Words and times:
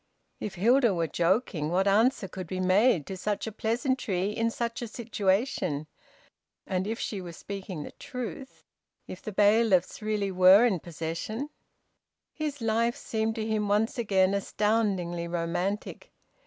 If 0.39 0.55
Hilda 0.55 0.95
were 0.95 1.05
joking, 1.05 1.69
what 1.69 1.87
answer 1.87 2.27
could 2.27 2.47
be 2.47 2.59
made 2.59 3.05
to 3.05 3.15
such 3.15 3.45
a 3.45 3.51
pleasantry 3.51 4.31
in 4.35 4.49
such 4.49 4.81
a 4.81 4.87
situation? 4.87 5.85
And 6.65 6.87
if 6.87 6.99
she 6.99 7.21
were 7.21 7.33
speaking 7.33 7.83
the 7.83 7.91
truth, 7.91 8.63
if 9.07 9.21
the 9.21 9.31
bailiffs 9.31 10.01
really 10.01 10.31
were 10.31 10.65
in 10.65 10.79
possession...! 10.79 11.51
His 12.33 12.61
life 12.61 12.95
seemed 12.95 13.35
to 13.35 13.45
him 13.45 13.67
once 13.67 13.99
again 13.99 14.33
astoundingly 14.33 15.27
romantic. 15.27 16.11